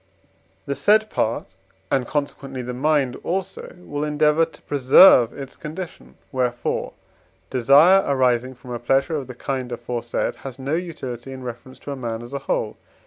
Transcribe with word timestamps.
The 0.65 0.73
said 0.73 1.11
part, 1.11 1.45
and, 1.91 2.07
consequently, 2.07 2.63
the 2.63 2.73
mind 2.73 3.17
also, 3.23 3.75
will 3.77 4.03
endeavour 4.03 4.45
to 4.45 4.61
preserve 4.63 5.31
its 5.31 5.55
condition. 5.55 6.15
Wherefore 6.31 6.93
desire 7.51 8.03
arising 8.07 8.55
from 8.55 8.71
a 8.71 8.79
pleasure 8.79 9.15
of 9.15 9.27
the 9.27 9.35
kind 9.35 9.71
aforesaid 9.71 10.37
has 10.37 10.57
no 10.57 10.73
utility 10.73 11.31
in 11.31 11.43
reference 11.43 11.77
to 11.81 11.91
a 11.91 11.95
man 11.95 12.23
as 12.23 12.33
a 12.33 12.39
whole. 12.39 12.77